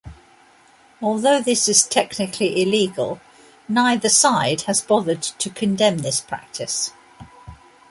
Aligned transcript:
Although 0.99 1.41
this 1.41 1.67
is 1.67 1.85
technically 1.85 2.59
illegal, 2.63 3.21
neither 3.67 4.09
side 4.09 4.61
has 4.61 4.81
bothered 4.81 5.21
to 5.21 5.49
condemn 5.51 5.99
this 5.99 6.19
practice. 6.19 6.89